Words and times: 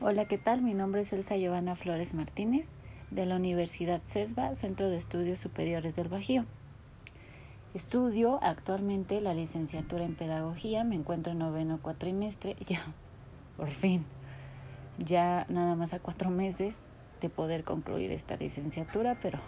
Hola, 0.00 0.26
¿qué 0.26 0.38
tal? 0.38 0.60
Mi 0.60 0.74
nombre 0.74 1.02
es 1.02 1.12
Elsa 1.12 1.36
Giovanna 1.36 1.76
Flores 1.76 2.14
Martínez 2.14 2.68
de 3.12 3.26
la 3.26 3.36
Universidad 3.36 4.02
CESBA, 4.02 4.54
Centro 4.54 4.90
de 4.90 4.96
Estudios 4.96 5.38
Superiores 5.38 5.94
del 5.94 6.08
Bajío. 6.08 6.44
Estudio 7.74 8.40
actualmente 8.42 9.20
la 9.20 9.34
licenciatura 9.34 10.04
en 10.04 10.16
Pedagogía, 10.16 10.82
me 10.82 10.96
encuentro 10.96 11.32
en 11.32 11.38
noveno 11.38 11.78
cuatrimestre, 11.80 12.56
ya, 12.66 12.82
por 13.56 13.70
fin, 13.70 14.04
ya 14.98 15.46
nada 15.48 15.76
más 15.76 15.94
a 15.94 16.00
cuatro 16.00 16.28
meses 16.28 16.76
de 17.20 17.30
poder 17.30 17.62
concluir 17.62 18.10
esta 18.10 18.36
licenciatura, 18.36 19.16
pero 19.22 19.38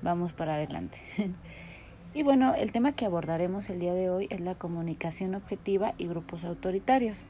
vamos 0.00 0.32
para 0.32 0.54
adelante. 0.54 0.98
y 2.14 2.22
bueno, 2.22 2.54
el 2.54 2.72
tema 2.72 2.92
que 2.92 3.04
abordaremos 3.04 3.68
el 3.68 3.80
día 3.80 3.92
de 3.92 4.08
hoy 4.08 4.28
es 4.30 4.40
la 4.40 4.54
comunicación 4.54 5.34
objetiva 5.34 5.92
y 5.98 6.08
grupos 6.08 6.42
autoritarios. 6.44 7.22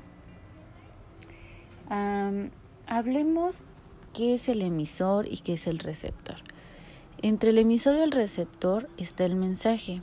Hablemos 1.88 3.64
qué 4.12 4.34
es 4.34 4.48
el 4.48 4.62
emisor 4.62 5.26
y 5.30 5.38
qué 5.38 5.54
es 5.54 5.66
el 5.66 5.78
receptor. 5.78 6.36
Entre 7.22 7.50
el 7.50 7.58
emisor 7.58 7.96
y 7.96 8.00
el 8.00 8.12
receptor 8.12 8.88
está 8.96 9.24
el 9.24 9.36
mensaje, 9.36 10.02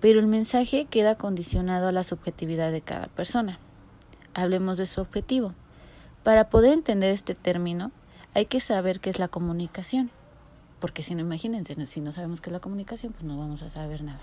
pero 0.00 0.20
el 0.20 0.26
mensaje 0.26 0.86
queda 0.86 1.16
condicionado 1.16 1.88
a 1.88 1.92
la 1.92 2.02
subjetividad 2.02 2.72
de 2.72 2.80
cada 2.80 3.08
persona. 3.08 3.58
Hablemos 4.34 4.78
de 4.78 4.86
su 4.86 5.00
objetivo. 5.00 5.54
Para 6.22 6.48
poder 6.48 6.72
entender 6.72 7.10
este 7.10 7.34
término, 7.34 7.92
hay 8.34 8.46
que 8.46 8.60
saber 8.60 9.00
qué 9.00 9.10
es 9.10 9.18
la 9.18 9.28
comunicación. 9.28 10.10
Porque 10.80 11.02
si 11.02 11.14
no, 11.14 11.20
imagínense, 11.20 11.86
si 11.86 12.00
no 12.00 12.12
sabemos 12.12 12.40
qué 12.40 12.50
es 12.50 12.54
la 12.54 12.60
comunicación, 12.60 13.12
pues 13.12 13.24
no 13.24 13.38
vamos 13.38 13.62
a 13.62 13.70
saber 13.70 14.02
nada. 14.02 14.22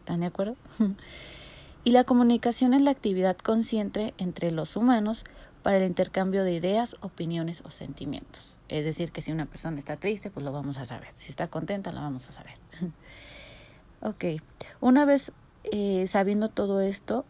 ¿Están 0.00 0.20
de 0.20 0.26
acuerdo? 0.26 0.56
y 1.84 1.90
la 1.90 2.04
comunicación 2.04 2.74
es 2.74 2.82
la 2.82 2.92
actividad 2.92 3.36
consciente 3.36 4.14
entre 4.18 4.52
los 4.52 4.76
humanos 4.76 5.24
para 5.66 5.78
el 5.78 5.84
intercambio 5.84 6.44
de 6.44 6.52
ideas, 6.52 6.94
opiniones 7.00 7.60
o 7.66 7.72
sentimientos. 7.72 8.56
Es 8.68 8.84
decir, 8.84 9.10
que 9.10 9.20
si 9.20 9.32
una 9.32 9.46
persona 9.46 9.76
está 9.78 9.96
triste, 9.96 10.30
pues 10.30 10.46
lo 10.46 10.52
vamos 10.52 10.78
a 10.78 10.84
saber. 10.84 11.08
Si 11.16 11.28
está 11.28 11.48
contenta, 11.48 11.90
lo 11.90 12.00
vamos 12.00 12.28
a 12.28 12.30
saber. 12.30 12.54
ok, 14.00 14.40
una 14.80 15.04
vez 15.04 15.32
eh, 15.64 16.06
sabiendo 16.06 16.50
todo 16.50 16.80
esto, 16.80 17.24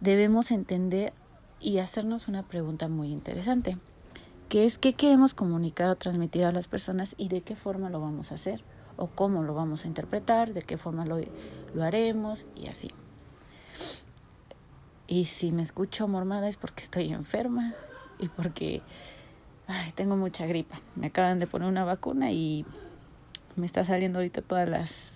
debemos 0.00 0.50
entender 0.50 1.12
y 1.60 1.78
hacernos 1.78 2.26
una 2.26 2.42
pregunta 2.42 2.88
muy 2.88 3.12
interesante, 3.12 3.78
que 4.48 4.64
es 4.66 4.76
qué 4.78 4.94
queremos 4.94 5.32
comunicar 5.32 5.88
o 5.88 5.94
transmitir 5.94 6.46
a 6.46 6.50
las 6.50 6.66
personas 6.66 7.14
y 7.16 7.28
de 7.28 7.42
qué 7.42 7.54
forma 7.54 7.90
lo 7.90 8.00
vamos 8.00 8.32
a 8.32 8.34
hacer, 8.34 8.64
o 8.96 9.06
cómo 9.06 9.44
lo 9.44 9.54
vamos 9.54 9.84
a 9.84 9.86
interpretar, 9.86 10.52
de 10.52 10.62
qué 10.62 10.78
forma 10.78 11.06
lo, 11.06 11.20
lo 11.74 11.84
haremos 11.84 12.48
y 12.56 12.66
así. 12.66 12.90
Y 15.08 15.24
si 15.24 15.50
me 15.50 15.62
escucho 15.62 16.06
mormada 16.06 16.48
es 16.48 16.58
porque 16.58 16.84
estoy 16.84 17.12
enferma 17.12 17.74
y 18.18 18.28
porque 18.28 18.82
ay, 19.66 19.92
tengo 19.92 20.16
mucha 20.16 20.46
gripa. 20.46 20.80
Me 20.96 21.06
acaban 21.08 21.40
de 21.40 21.46
poner 21.46 21.68
una 21.68 21.84
vacuna 21.84 22.30
y 22.30 22.66
me 23.56 23.66
está 23.66 23.84
saliendo 23.84 24.18
ahorita 24.18 24.42
todas 24.42 24.68
las 24.68 25.12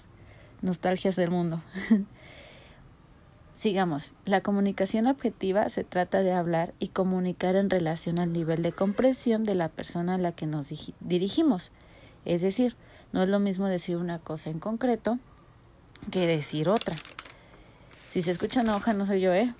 nostalgias 0.62 1.14
del 1.14 1.30
mundo. 1.30 1.62
Sigamos. 3.56 4.14
La 4.24 4.40
comunicación 4.40 5.06
objetiva 5.06 5.68
se 5.68 5.84
trata 5.84 6.22
de 6.22 6.32
hablar 6.32 6.74
y 6.78 6.88
comunicar 6.88 7.54
en 7.54 7.70
relación 7.70 8.18
al 8.18 8.32
nivel 8.32 8.62
de 8.62 8.72
comprensión 8.72 9.44
de 9.44 9.54
la 9.54 9.68
persona 9.68 10.14
a 10.14 10.18
la 10.18 10.32
que 10.32 10.46
nos 10.46 10.66
dirigimos. 11.00 11.70
Es 12.24 12.42
decir, 12.42 12.76
no 13.12 13.22
es 13.22 13.28
lo 13.28 13.38
mismo 13.40 13.68
decir 13.68 13.98
una 13.98 14.18
cosa 14.18 14.50
en 14.50 14.58
concreto 14.58 15.18
que 16.10 16.26
decir 16.26 16.68
otra. 16.68 16.96
Si 18.12 18.20
se 18.20 18.30
escucha 18.30 18.60
una 18.60 18.76
hoja, 18.76 18.92
no 18.92 19.06
soy 19.06 19.22
yo, 19.22 19.32
¿eh? 19.32 19.54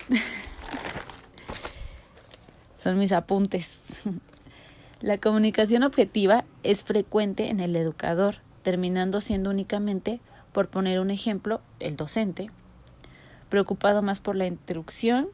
Son 2.83 2.98
mis 2.98 3.11
apuntes. 3.12 3.81
La 5.00 5.17
comunicación 5.17 5.84
objetiva 5.84 6.45
es 6.62 6.84
frecuente 6.84 7.48
en 7.48 7.61
el 7.61 7.75
educador, 7.77 8.42
terminando 8.62 9.23
siendo 9.23 9.48
únicamente, 9.48 10.20
por 10.53 10.68
poner 10.68 11.01
un 11.01 11.11
ejemplo, 11.11 11.62
el 11.80 11.96
docente, 11.96 12.51
preocupado 13.48 14.02
más 14.02 14.20
por 14.20 14.36
la 14.36 14.45
instrucción 14.45 15.30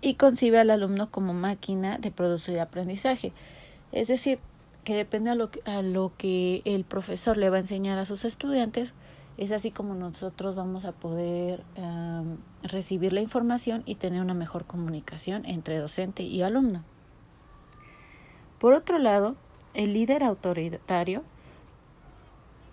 y 0.00 0.14
concibe 0.14 0.58
al 0.58 0.70
alumno 0.70 1.12
como 1.12 1.32
máquina 1.32 1.98
de 1.98 2.10
producir 2.10 2.58
aprendizaje. 2.58 3.32
Es 3.92 4.08
decir, 4.08 4.40
que 4.82 4.96
depende 4.96 5.30
a 5.30 5.36
a 5.76 5.82
lo 5.82 6.12
que 6.18 6.60
el 6.64 6.82
profesor 6.82 7.36
le 7.36 7.50
va 7.50 7.58
a 7.58 7.60
enseñar 7.60 7.98
a 7.98 8.04
sus 8.04 8.24
estudiantes, 8.24 8.94
es 9.36 9.50
así 9.50 9.70
como 9.70 9.94
nosotros 9.94 10.54
vamos 10.54 10.84
a 10.84 10.92
poder 10.92 11.64
recibir 12.62 13.12
la 13.12 13.20
información 13.20 13.82
y 13.84 13.96
tener 13.96 14.20
una 14.20 14.34
mejor 14.34 14.64
comunicación 14.64 15.44
entre 15.44 15.78
docente 15.78 16.22
y 16.22 16.42
alumno. 16.42 16.84
Por 18.58 18.74
otro 18.74 18.98
lado, 18.98 19.36
el 19.74 19.92
líder 19.92 20.22
autoritario, 20.22 21.22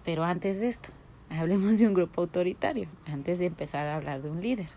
pero 0.06 0.24
antes 0.24 0.62
de 0.62 0.68
esto, 0.68 0.90
hablemos 1.30 1.80
de 1.80 1.88
un 1.88 1.94
grupo 1.94 2.22
autoritario, 2.22 2.88
antes 3.08 3.40
de 3.40 3.48
empezar 3.48 3.88
a 3.88 3.96
hablar 3.96 4.22
de 4.22 4.30
un 4.30 4.42
líder. 4.42 4.70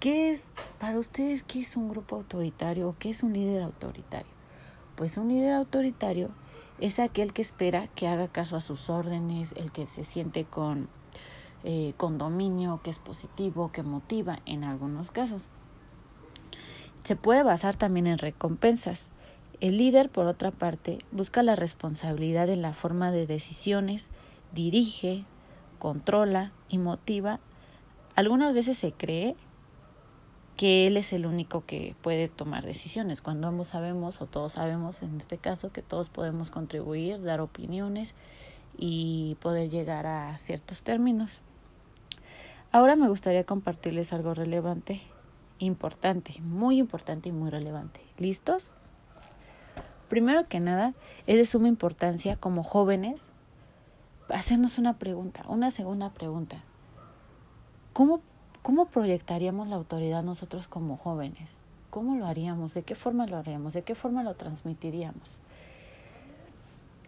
¿Qué 0.00 0.30
es, 0.30 0.44
para 0.78 0.98
ustedes, 0.98 1.42
qué 1.42 1.60
es 1.60 1.76
un 1.76 1.90
grupo 1.90 2.16
autoritario 2.16 2.88
o 2.88 2.96
qué 2.98 3.10
es 3.10 3.22
un 3.22 3.34
líder 3.34 3.62
autoritario? 3.62 4.32
Pues 4.96 5.18
un 5.18 5.28
líder 5.28 5.52
autoritario 5.52 6.30
es 6.80 6.98
aquel 6.98 7.32
que 7.32 7.42
espera 7.42 7.88
que 7.88 8.08
haga 8.08 8.28
caso 8.28 8.56
a 8.56 8.60
sus 8.60 8.88
órdenes, 8.88 9.52
el 9.56 9.70
que 9.70 9.86
se 9.86 10.04
siente 10.04 10.44
con, 10.44 10.88
eh, 11.62 11.92
con 11.96 12.18
dominio, 12.18 12.80
que 12.82 12.90
es 12.90 12.98
positivo, 12.98 13.70
que 13.70 13.82
motiva 13.82 14.38
en 14.46 14.64
algunos 14.64 15.10
casos. 15.10 15.42
Se 17.04 17.16
puede 17.16 17.42
basar 17.42 17.76
también 17.76 18.06
en 18.06 18.18
recompensas. 18.18 19.08
El 19.60 19.76
líder, 19.76 20.10
por 20.10 20.26
otra 20.26 20.50
parte, 20.50 20.98
busca 21.12 21.42
la 21.42 21.54
responsabilidad 21.54 22.48
en 22.48 22.62
la 22.62 22.72
forma 22.72 23.10
de 23.10 23.26
decisiones, 23.26 24.08
dirige, 24.52 25.24
controla 25.78 26.52
y 26.68 26.78
motiva. 26.78 27.40
Algunas 28.16 28.54
veces 28.54 28.78
se 28.78 28.92
cree 28.92 29.36
que 30.60 30.86
él 30.86 30.98
es 30.98 31.14
el 31.14 31.24
único 31.24 31.64
que 31.64 31.96
puede 32.02 32.28
tomar 32.28 32.66
decisiones, 32.66 33.22
cuando 33.22 33.48
ambos 33.48 33.68
sabemos 33.68 34.20
o 34.20 34.26
todos 34.26 34.52
sabemos 34.52 35.02
en 35.02 35.16
este 35.16 35.38
caso 35.38 35.72
que 35.72 35.80
todos 35.80 36.10
podemos 36.10 36.50
contribuir, 36.50 37.22
dar 37.22 37.40
opiniones 37.40 38.14
y 38.76 39.38
poder 39.40 39.70
llegar 39.70 40.04
a 40.04 40.36
ciertos 40.36 40.82
términos. 40.82 41.40
Ahora 42.72 42.94
me 42.94 43.08
gustaría 43.08 43.44
compartirles 43.44 44.12
algo 44.12 44.34
relevante, 44.34 45.00
importante, 45.60 46.34
muy 46.42 46.76
importante 46.78 47.30
y 47.30 47.32
muy 47.32 47.48
relevante. 47.48 48.02
¿Listos? 48.18 48.74
Primero 50.10 50.46
que 50.46 50.60
nada, 50.60 50.92
es 51.26 51.36
de 51.36 51.46
suma 51.46 51.68
importancia 51.68 52.36
como 52.36 52.64
jóvenes 52.64 53.32
hacernos 54.28 54.76
una 54.76 54.98
pregunta, 54.98 55.42
una 55.48 55.70
segunda 55.70 56.10
pregunta. 56.10 56.62
¿Cómo 57.94 58.20
¿Cómo 58.62 58.86
proyectaríamos 58.86 59.68
la 59.68 59.76
autoridad 59.76 60.22
nosotros 60.22 60.68
como 60.68 60.96
jóvenes? 60.96 61.58
¿Cómo 61.88 62.16
lo 62.16 62.26
haríamos? 62.26 62.74
¿De 62.74 62.82
qué 62.82 62.94
forma 62.94 63.26
lo 63.26 63.36
haríamos? 63.36 63.72
¿De 63.72 63.82
qué 63.82 63.94
forma 63.94 64.22
lo 64.22 64.34
transmitiríamos? 64.34 65.38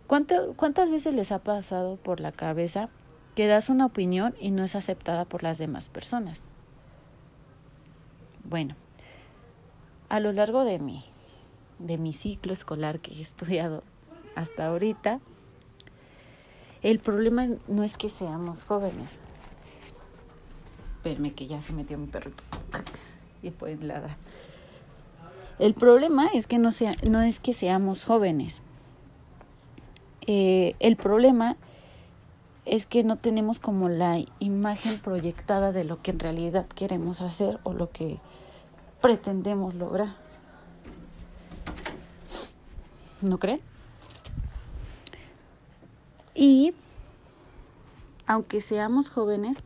¿Cuántas 0.07 0.91
veces 0.91 1.15
les 1.15 1.33
ha 1.33 1.39
pasado 1.39 1.97
por 1.97 2.21
la 2.21 2.33
cabeza 2.33 2.89
que 3.35 3.47
das 3.47 3.69
una 3.69 3.87
opinión 3.87 4.35
y 4.41 4.51
no 4.51 4.65
es 4.65 4.75
aceptada 4.75 5.25
por 5.25 5.43
las 5.43 5.59
demás 5.59 5.89
personas? 5.89 6.43
Bueno, 8.45 8.75
a 10.09 10.21
lo 10.21 10.33
largo 10.33 10.65
de 10.65 10.79
mi, 10.79 11.05
de 11.79 11.97
mi 11.97 12.13
ciclo 12.13 12.53
escolar 12.53 13.01
que 13.01 13.13
he 13.13 13.21
estudiado 13.21 13.85
hasta 14.35 14.67
ahorita, 14.67 15.21
el 16.83 16.99
problema 16.99 17.47
no 17.69 17.85
es 17.85 17.97
que 17.97 18.09
seamos 18.09 18.65
jóvenes, 18.65 19.23
Espérame 21.05 21.35
que 21.35 21.49
ya 21.49 21.61
se 21.61 21.73
metió 21.73 21.99
mi 21.99 22.07
perrito. 22.07 22.45
y 23.43 23.51
pueden 23.51 23.89
ladrar. 23.89 24.17
El 25.59 25.75
problema 25.75 26.29
es 26.29 26.47
que 26.47 26.59
no, 26.59 26.71
sea, 26.71 26.95
no 27.11 27.23
es 27.23 27.41
que 27.41 27.53
seamos 27.53 28.05
jóvenes. 28.05 28.63
Eh, 30.29 30.77
el 30.79 30.95
problema 30.95 31.57
es 32.67 32.87
que 32.87 33.03
no 33.03 33.17
tenemos 33.17 33.59
como 33.59 33.89
la 33.89 34.21
imagen 34.39 35.01
proyectada 35.01 35.73
de 35.73 35.83
lo 35.83 36.01
que 36.01 36.13
en 36.13 36.21
realidad 36.21 36.67
queremos 36.69 37.21
hacer 37.21 37.59
o 37.65 37.73
lo 37.73 37.91
que 37.91 38.21
pretendemos 39.01 39.75
lograr. 39.75 40.15
¿No 43.21 43.39
creen? 43.39 43.61
Y 46.37 46.75
aunque 48.27 48.61
seamos 48.61 49.11
jóvenes, 49.11 49.59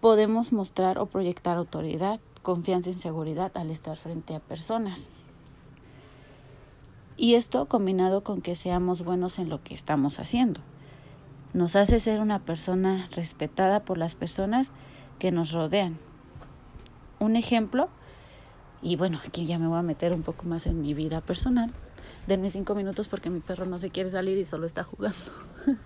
podemos 0.00 0.52
mostrar 0.52 0.98
o 0.98 1.06
proyectar 1.06 1.56
autoridad, 1.56 2.20
confianza 2.42 2.90
y 2.90 2.94
seguridad 2.94 3.52
al 3.56 3.70
estar 3.70 3.96
frente 3.96 4.34
a 4.34 4.40
personas. 4.40 5.08
Y 7.16 7.34
esto 7.34 7.66
combinado 7.66 8.22
con 8.22 8.42
que 8.42 8.54
seamos 8.54 9.02
buenos 9.02 9.38
en 9.38 9.48
lo 9.48 9.62
que 9.62 9.74
estamos 9.74 10.18
haciendo. 10.18 10.60
Nos 11.54 11.74
hace 11.74 11.98
ser 12.00 12.20
una 12.20 12.40
persona 12.40 13.08
respetada 13.12 13.80
por 13.80 13.96
las 13.96 14.14
personas 14.14 14.72
que 15.18 15.32
nos 15.32 15.52
rodean. 15.52 15.98
Un 17.18 17.36
ejemplo, 17.36 17.88
Y 18.82 18.96
bueno, 18.96 19.18
aquí 19.26 19.46
ya 19.46 19.58
me 19.58 19.66
voy 19.66 19.78
a 19.78 19.82
meter 19.82 20.12
un 20.12 20.22
poco 20.22 20.44
más 20.44 20.66
en 20.66 20.82
mi 20.82 20.92
vida 20.92 21.22
personal. 21.22 21.72
Denme 22.26 22.50
cinco 22.50 22.74
minutos 22.74 23.08
porque 23.08 23.30
mi 23.30 23.40
perro 23.40 23.64
no 23.64 23.78
se 23.78 23.90
quiere 23.90 24.10
salir 24.10 24.36
y 24.36 24.44
solo 24.44 24.66
está 24.66 24.84
jugando. 24.84 25.16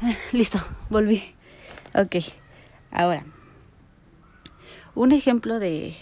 Listo, 0.32 0.58
volví. 0.88 1.22
Ok, 1.94 2.16
ahora, 2.90 3.24
un 4.94 5.12
ejemplo 5.12 5.58
de 5.58 5.94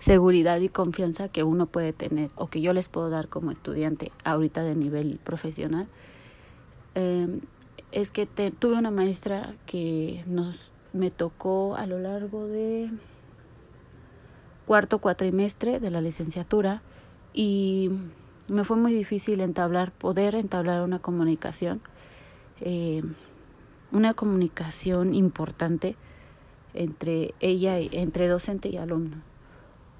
seguridad 0.00 0.58
y 0.60 0.68
confianza 0.68 1.28
que 1.28 1.44
uno 1.44 1.66
puede 1.66 1.92
tener 1.92 2.30
o 2.34 2.48
que 2.48 2.60
yo 2.60 2.72
les 2.72 2.88
puedo 2.88 3.10
dar 3.10 3.28
como 3.28 3.50
estudiante 3.50 4.10
ahorita 4.24 4.62
de 4.62 4.74
nivel 4.74 5.20
profesional 5.22 5.86
em, 6.94 7.40
es 7.92 8.10
que 8.10 8.26
tuve 8.26 8.76
una 8.76 8.90
maestra 8.90 9.54
que 9.66 10.22
nos 10.26 10.72
me 10.92 11.10
tocó 11.10 11.76
a 11.76 11.86
lo 11.86 11.98
largo 11.98 12.46
de 12.46 12.90
cuarto 14.66 14.98
cuatrimestre 14.98 15.80
de 15.80 15.90
la 15.90 16.00
licenciatura 16.00 16.82
y 17.34 17.90
me 18.48 18.64
fue 18.64 18.76
muy 18.76 18.92
difícil 18.92 19.40
entablar 19.40 19.92
poder 19.92 20.34
entablar 20.34 20.82
una 20.82 21.00
comunicación 21.00 21.80
eh, 22.60 23.02
una 23.92 24.14
comunicación 24.14 25.14
importante 25.14 25.96
entre 26.74 27.34
ella 27.40 27.78
entre 27.78 28.28
docente 28.28 28.68
y 28.68 28.76
alumno 28.76 29.16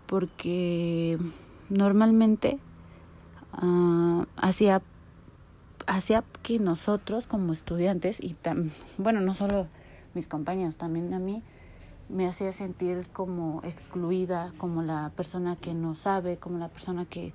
porque 0.06 1.18
normalmente 1.68 2.58
uh, 3.62 4.24
hacía 4.36 4.82
hacía 5.86 6.22
que 6.42 6.58
nosotros 6.58 7.26
como 7.26 7.52
estudiantes 7.52 8.20
y 8.22 8.36
bueno 8.98 9.20
no 9.20 9.34
solo 9.34 9.66
mis 10.14 10.28
compañeros 10.28 10.76
también 10.76 11.14
a 11.14 11.18
mí 11.18 11.42
me 12.08 12.26
hacía 12.26 12.52
sentir 12.52 13.06
como 13.12 13.60
excluida 13.64 14.52
como 14.58 14.82
la 14.82 15.12
persona 15.14 15.56
que 15.56 15.74
no 15.74 15.94
sabe 15.94 16.38
como 16.38 16.58
la 16.58 16.68
persona 16.68 17.04
que 17.04 17.32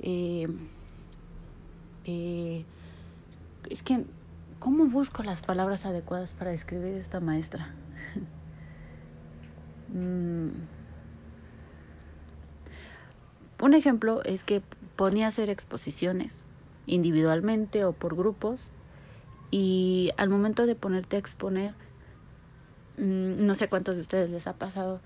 eh, 0.00 0.48
eh, 2.04 2.64
es 3.68 3.82
que 3.82 4.04
¿Cómo 4.58 4.86
busco 4.86 5.22
las 5.22 5.42
palabras 5.42 5.86
adecuadas 5.86 6.34
para 6.34 6.50
describir 6.50 6.94
esta 6.94 7.20
maestra? 7.20 7.74
Mm. 9.90 10.50
Un 13.58 13.72
ejemplo 13.72 14.22
es 14.24 14.44
que 14.44 14.60
ponía 14.96 15.24
a 15.24 15.28
hacer 15.28 15.48
exposiciones 15.48 16.44
individualmente 16.86 17.86
o 17.86 17.94
por 17.94 18.14
grupos 18.14 18.70
y 19.50 20.10
al 20.18 20.28
momento 20.28 20.66
de 20.66 20.74
ponerte 20.74 21.16
a 21.16 21.18
exponer, 21.18 21.72
mm, 22.98 23.46
no 23.46 23.54
sé 23.54 23.68
cuántos 23.68 23.96
de 23.96 24.02
ustedes 24.02 24.28
les 24.28 24.46
ha 24.46 24.52
pasado 24.52 25.00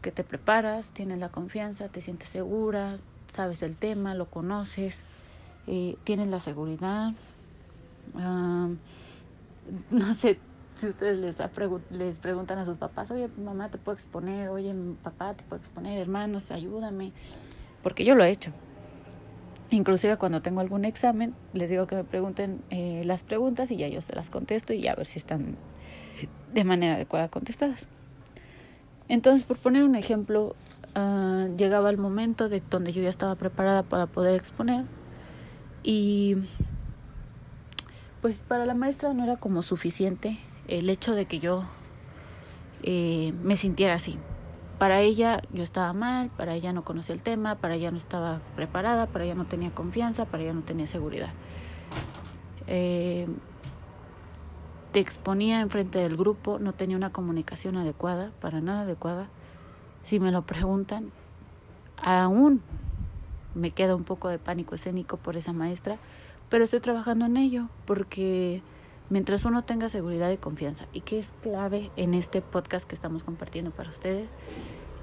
que 0.00 0.12
te 0.12 0.24
preparas, 0.24 0.92
tienes 0.92 1.18
la 1.18 1.30
confianza, 1.30 1.88
te 1.88 2.00
sientes 2.00 2.28
segura, 2.28 2.98
sabes 3.26 3.62
el 3.62 3.76
tema, 3.76 4.14
lo 4.14 4.26
conoces, 4.26 5.02
eh, 5.66 5.96
tienes 6.04 6.28
la 6.28 6.40
seguridad, 6.40 7.12
no 9.90 10.14
sé 10.14 10.38
si 10.80 10.86
ustedes 10.86 11.18
les, 11.18 11.36
les 11.90 12.16
preguntan 12.16 12.58
a 12.58 12.64
sus 12.64 12.78
papás, 12.78 13.10
oye, 13.10 13.28
mamá, 13.36 13.68
te 13.70 13.78
puedo 13.78 13.94
exponer, 13.94 14.48
oye, 14.48 14.74
papá, 15.02 15.34
te 15.34 15.44
puedo 15.44 15.60
exponer, 15.60 15.98
hermanos, 15.98 16.50
ayúdame, 16.50 17.12
porque 17.82 18.04
yo 18.04 18.14
lo 18.14 18.24
he 18.24 18.30
hecho. 18.30 18.52
Inclusive 19.70 20.16
cuando 20.16 20.42
tengo 20.42 20.60
algún 20.60 20.84
examen, 20.84 21.34
les 21.52 21.70
digo 21.70 21.86
que 21.86 21.94
me 21.94 22.04
pregunten 22.04 22.62
eh, 22.70 23.02
las 23.04 23.22
preguntas 23.22 23.70
y 23.70 23.76
ya 23.76 23.88
yo 23.88 24.00
se 24.00 24.16
las 24.16 24.30
contesto 24.30 24.72
y 24.72 24.80
ya 24.80 24.92
a 24.92 24.96
ver 24.96 25.06
si 25.06 25.18
están 25.18 25.56
de 26.52 26.64
manera 26.64 26.94
adecuada 26.94 27.28
contestadas. 27.28 27.86
Entonces, 29.08 29.44
por 29.44 29.58
poner 29.58 29.84
un 29.84 29.94
ejemplo, 29.94 30.56
uh, 30.96 31.56
llegaba 31.56 31.90
el 31.90 31.98
momento 31.98 32.48
de 32.48 32.62
donde 32.68 32.92
yo 32.92 33.02
ya 33.02 33.08
estaba 33.08 33.34
preparada 33.34 33.82
para 33.82 34.06
poder 34.06 34.34
exponer 34.34 34.84
y 35.82 36.36
pues 38.20 38.36
para 38.36 38.66
la 38.66 38.74
maestra 38.74 39.12
no 39.14 39.24
era 39.24 39.36
como 39.36 39.62
suficiente 39.62 40.38
el 40.68 40.90
hecho 40.90 41.14
de 41.14 41.26
que 41.26 41.38
yo 41.38 41.64
eh, 42.82 43.32
me 43.42 43.56
sintiera 43.56 43.94
así. 43.94 44.18
Para 44.78 45.00
ella 45.00 45.42
yo 45.52 45.62
estaba 45.62 45.92
mal, 45.92 46.30
para 46.30 46.54
ella 46.54 46.72
no 46.72 46.84
conocía 46.84 47.14
el 47.14 47.22
tema, 47.22 47.56
para 47.56 47.74
ella 47.74 47.90
no 47.90 47.98
estaba 47.98 48.40
preparada, 48.56 49.06
para 49.06 49.24
ella 49.24 49.34
no 49.34 49.44
tenía 49.44 49.70
confianza, 49.70 50.24
para 50.24 50.42
ella 50.42 50.54
no 50.54 50.62
tenía 50.62 50.86
seguridad. 50.86 51.30
Eh, 52.66 53.26
te 54.92 55.00
exponía 55.00 55.60
enfrente 55.60 55.98
del 55.98 56.16
grupo, 56.16 56.58
no 56.58 56.72
tenía 56.72 56.96
una 56.96 57.10
comunicación 57.10 57.76
adecuada, 57.76 58.32
para 58.40 58.60
nada 58.60 58.82
adecuada. 58.82 59.28
Si 60.02 60.18
me 60.18 60.32
lo 60.32 60.42
preguntan, 60.42 61.12
aún 62.02 62.62
me 63.54 63.70
queda 63.70 63.96
un 63.96 64.04
poco 64.04 64.28
de 64.28 64.38
pánico 64.38 64.74
escénico 64.74 65.16
por 65.16 65.36
esa 65.36 65.52
maestra 65.52 65.98
pero 66.50 66.64
estoy 66.64 66.80
trabajando 66.80 67.24
en 67.26 67.36
ello 67.36 67.68
porque 67.86 68.60
mientras 69.08 69.44
uno 69.44 69.62
tenga 69.62 69.88
seguridad 69.88 70.30
y 70.30 70.36
confianza, 70.36 70.86
y 70.92 71.00
que 71.00 71.18
es 71.18 71.32
clave 71.42 71.90
en 71.96 72.12
este 72.12 72.42
podcast 72.42 72.86
que 72.88 72.96
estamos 72.96 73.22
compartiendo 73.22 73.70
para 73.70 73.88
ustedes, 73.88 74.28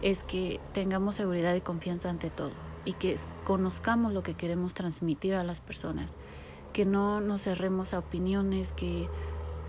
es 0.01 0.23
que 0.23 0.59
tengamos 0.73 1.15
seguridad 1.15 1.55
y 1.55 1.61
confianza 1.61 2.09
ante 2.09 2.29
todo 2.29 2.51
y 2.83 2.93
que 2.93 3.17
conozcamos 3.45 4.13
lo 4.13 4.23
que 4.23 4.35
queremos 4.35 4.73
transmitir 4.73 5.35
a 5.35 5.43
las 5.43 5.61
personas, 5.61 6.11
que 6.73 6.85
no 6.85 7.21
nos 7.21 7.43
cerremos 7.43 7.93
a 7.93 7.99
opiniones, 7.99 8.73
que, 8.73 9.07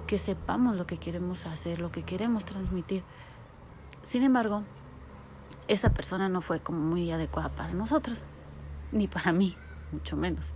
que 0.08 0.18
sepamos 0.18 0.76
lo 0.76 0.86
que 0.86 0.98
queremos 0.98 1.46
hacer, 1.46 1.78
lo 1.78 1.92
que 1.92 2.02
queremos 2.02 2.44
transmitir. 2.44 3.04
Sin 4.02 4.24
embargo, 4.24 4.64
esa 5.68 5.94
persona 5.94 6.28
no 6.28 6.40
fue 6.40 6.58
como 6.58 6.80
muy 6.80 7.10
adecuada 7.12 7.50
para 7.50 7.72
nosotros, 7.72 8.26
ni 8.92 9.08
para 9.08 9.32
mí, 9.32 9.56
mucho 9.92 10.16
menos 10.16 10.52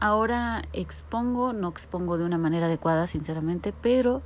ahora 0.00 0.62
expongo, 0.72 1.52
no 1.52 1.68
expongo 1.68 2.18
de 2.18 2.24
una 2.24 2.38
manera 2.38 2.66
adecuada, 2.66 3.06
sinceramente, 3.06 3.72
pero 3.72 4.22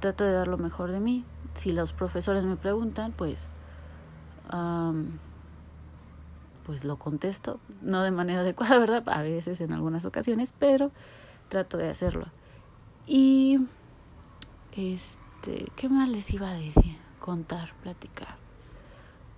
trato 0.00 0.24
de 0.24 0.32
dar 0.32 0.48
lo 0.48 0.56
mejor 0.56 0.92
de 0.92 1.00
mí. 1.00 1.24
Si 1.54 1.72
los 1.72 1.92
profesores 1.92 2.44
me 2.44 2.56
preguntan, 2.56 3.12
pues, 3.12 3.48
pues 6.64 6.84
lo 6.84 6.96
contesto, 6.96 7.58
no 7.82 8.02
de 8.02 8.12
manera 8.12 8.40
adecuada, 8.42 8.78
¿verdad? 8.78 9.02
A 9.08 9.22
veces, 9.22 9.60
en 9.60 9.72
algunas 9.72 10.04
ocasiones, 10.04 10.54
pero 10.58 10.92
trato 11.48 11.76
de 11.76 11.90
hacerlo. 11.90 12.26
Y, 13.06 13.66
este, 14.72 15.66
¿qué 15.76 15.88
más 15.88 16.08
les 16.08 16.30
iba 16.30 16.48
a 16.50 16.54
decir? 16.54 16.96
Contar, 17.18 17.72
platicar. 17.82 18.47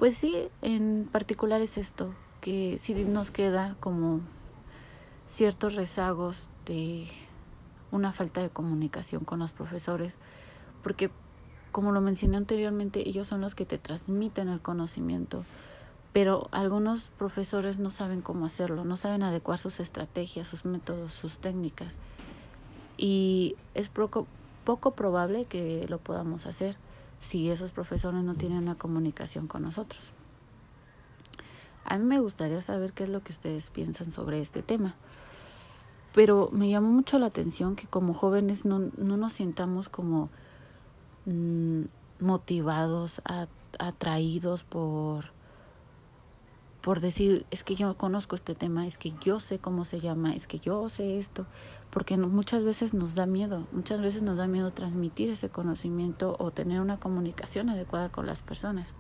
Pues 0.01 0.17
sí, 0.17 0.49
en 0.63 1.11
particular 1.13 1.61
es 1.61 1.77
esto, 1.77 2.15
que 2.41 2.79
si 2.79 2.95
nos 2.95 3.31
queda 3.31 3.77
como 3.81 4.21
ciertos 5.29 5.75
rezagos 5.75 6.49
de 6.65 7.07
una 7.93 8.11
falta 8.11 8.41
de 8.41 8.49
comunicación 8.49 9.27
con 9.27 9.41
los 9.41 9.53
profesores, 9.53 10.17
porque 10.83 11.11
como 11.71 11.93
lo 11.93 12.01
mencioné 12.01 12.39
anteriormente, 12.39 13.07
ellos 13.07 13.27
son 13.27 13.43
los 13.43 13.55
que 13.55 13.67
te 13.67 13.77
transmiten 13.77 14.49
el 14.49 14.63
conocimiento, 14.63 15.45
pero 16.15 16.49
algunos 16.51 17.11
profesores 17.19 17.79
no 17.79 17.91
saben 17.91 18.23
cómo 18.23 18.47
hacerlo, 18.47 18.87
no 18.87 18.97
saben 18.97 19.23
adecuar 19.23 19.59
sus 19.59 19.81
estrategias, 19.81 20.49
sus 20.49 20.65
métodos, 20.65 21.13
sus 21.13 21.41
técnicas. 21.41 21.99
Y 22.97 23.55
es 23.75 23.91
poco, 23.91 24.27
poco 24.65 24.93
probable 24.93 25.45
que 25.45 25.85
lo 25.91 25.99
podamos 25.99 26.47
hacer 26.47 26.79
si 27.21 27.51
esos 27.51 27.71
profesores 27.71 28.23
no 28.23 28.35
tienen 28.35 28.59
una 28.59 28.75
comunicación 28.77 29.47
con 29.47 29.63
nosotros. 29.63 30.13
A 31.85 31.99
mí 31.99 32.05
me 32.05 32.21
gustaría 32.21 32.63
saber 32.63 32.93
qué 32.93 33.05
es 33.05 33.11
lo 33.11 33.23
que 33.23 33.33
ustedes 33.33 33.71
piensan 33.71 34.13
sobre 34.13 34.41
este 34.41 34.63
tema 34.63 34.95
pero 36.13 36.51
me 36.53 36.69
llamó 36.69 36.89
mucho 36.91 37.19
la 37.19 37.27
atención 37.27 37.77
que 37.77 37.87
como 37.87 38.15
jóvenes 38.15 38.65
no, 38.65 38.91
no 38.97 39.17
nos 39.17 39.33
sientamos 39.33 39.89
como 39.89 40.29
mm, 41.27 41.83
motivados, 42.19 43.23
atraídos 43.79 44.65
por, 44.65 45.33
por 46.81 47.01
decir, 47.01 47.45
es 47.51 47.63
que 47.63 47.75
yo 47.75 47.97
conozco 47.97 48.35
este 48.35 48.55
tema, 48.55 48.87
es 48.87 48.97
que 48.97 49.13
yo 49.21 49.39
sé 49.39 49.59
cómo 49.59 49.85
se 49.85 50.01
llama, 50.01 50.35
es 50.35 50.47
que 50.47 50.59
yo 50.61 50.89
sé 50.89 51.19
esto, 51.19 51.47
porque 51.91 52.17
muchas 52.17 52.65
veces 52.65 52.95
nos 52.95 53.15
da 53.15 53.27
miedo, 53.27 53.67
muchas 53.73 54.01
veces 54.01 54.23
nos 54.23 54.39
da 54.39 54.47
miedo 54.47 54.73
transmitir 54.73 55.29
ese 55.29 55.51
conocimiento 55.51 56.37
o 56.39 56.51
tener 56.51 56.81
una 56.81 56.99
comunicación 56.99 57.69
adecuada 57.69 58.09
con 58.09 58.27
las 58.27 58.41
personas. 58.41 58.95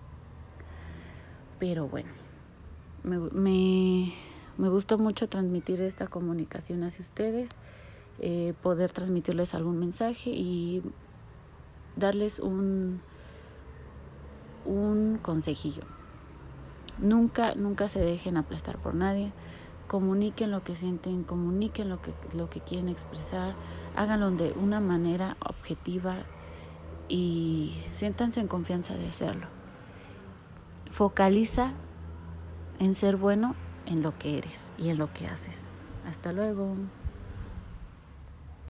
Pero 1.58 1.88
bueno, 1.88 2.10
me, 3.02 4.12
me 4.58 4.68
gustó 4.68 4.98
mucho 4.98 5.28
transmitir 5.28 5.80
esta 5.80 6.06
comunicación 6.06 6.82
hacia 6.82 7.02
ustedes, 7.02 7.50
eh, 8.18 8.52
poder 8.62 8.92
transmitirles 8.92 9.54
algún 9.54 9.78
mensaje 9.78 10.30
y 10.30 10.82
darles 11.96 12.40
un, 12.40 13.00
un 14.66 15.18
consejillo. 15.22 15.84
Nunca, 17.00 17.54
nunca 17.54 17.88
se 17.88 18.00
dejen 18.00 18.36
aplastar 18.36 18.78
por 18.78 18.94
nadie. 18.94 19.32
comuniquen 19.88 20.52
lo 20.52 20.62
que 20.62 20.76
sienten, 20.76 21.24
comuniquen 21.24 21.88
lo 21.88 22.00
que, 22.00 22.14
lo 22.32 22.48
que 22.48 22.60
quieren 22.60 22.88
expresar, 22.88 23.56
háganlo 23.96 24.30
de 24.30 24.52
una 24.52 24.78
manera 24.78 25.36
objetiva 25.44 26.18
y 27.08 27.82
siéntanse 27.92 28.38
en 28.38 28.46
confianza 28.46 28.94
de 28.94 29.08
hacerlo. 29.08 29.48
Focaliza 30.92 31.72
en 32.78 32.94
ser 32.94 33.16
bueno 33.16 33.56
en 33.86 34.02
lo 34.02 34.16
que 34.16 34.38
eres 34.38 34.70
y 34.78 34.90
en 34.90 34.98
lo 34.98 35.12
que 35.12 35.26
haces. 35.26 35.68
Hasta 36.06 36.32
luego. 36.32 36.76